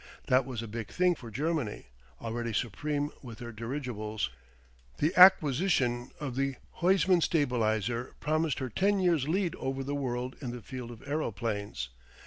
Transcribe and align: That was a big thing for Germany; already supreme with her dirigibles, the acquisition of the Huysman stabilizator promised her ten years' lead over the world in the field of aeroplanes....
That 0.25 0.47
was 0.47 0.63
a 0.63 0.67
big 0.67 0.87
thing 0.89 1.13
for 1.13 1.29
Germany; 1.29 1.85
already 2.19 2.53
supreme 2.53 3.11
with 3.21 3.37
her 3.37 3.51
dirigibles, 3.51 4.31
the 4.97 5.13
acquisition 5.15 6.09
of 6.19 6.35
the 6.35 6.55
Huysman 6.79 7.19
stabilizator 7.21 8.13
promised 8.19 8.57
her 8.57 8.69
ten 8.71 8.99
years' 8.99 9.27
lead 9.27 9.53
over 9.57 9.83
the 9.83 9.93
world 9.93 10.37
in 10.41 10.49
the 10.49 10.63
field 10.63 10.89
of 10.89 11.07
aeroplanes.... 11.07 11.89